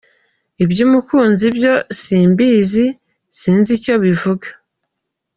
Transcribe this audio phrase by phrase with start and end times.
[0.63, 2.85] Iby’umukunzi byo simbizi,
[3.39, 4.47] sinzi icyo bivuga.